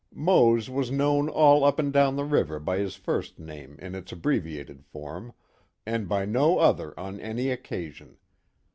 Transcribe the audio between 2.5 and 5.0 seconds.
by his first name in its abbreviated